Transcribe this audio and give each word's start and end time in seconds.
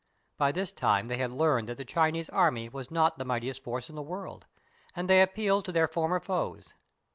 By 0.35 0.51
this 0.51 0.71
time 0.71 1.09
they 1.09 1.17
had 1.17 1.29
learned 1.29 1.69
that 1.69 1.77
the 1.77 1.85
Chinese 1.85 2.27
army 2.29 2.69
was 2.69 2.89
not 2.89 3.19
the 3.19 3.23
mightiest 3.23 3.63
force 3.63 3.87
in 3.87 3.93
the 3.95 4.01
world, 4.01 4.47
and 4.95 5.07
they 5.07 5.21
appealed 5.21 5.65
to 5.65 5.71
their 5.71 5.87
former 5.87 6.19
foes. 6.19 6.73